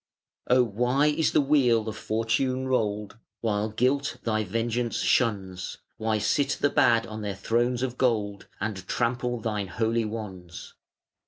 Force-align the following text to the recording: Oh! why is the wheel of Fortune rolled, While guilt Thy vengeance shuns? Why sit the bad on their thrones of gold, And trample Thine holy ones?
Oh! 0.47 0.63
why 0.63 1.05
is 1.09 1.31
the 1.31 1.39
wheel 1.41 1.87
of 1.87 1.95
Fortune 1.95 2.67
rolled, 2.67 3.19
While 3.41 3.69
guilt 3.69 4.17
Thy 4.23 4.43
vengeance 4.43 4.97
shuns? 4.97 5.77
Why 5.97 6.17
sit 6.17 6.57
the 6.59 6.71
bad 6.71 7.05
on 7.05 7.21
their 7.21 7.35
thrones 7.35 7.83
of 7.83 7.99
gold, 7.99 8.47
And 8.59 8.87
trample 8.87 9.39
Thine 9.41 9.67
holy 9.67 10.05
ones? 10.05 10.73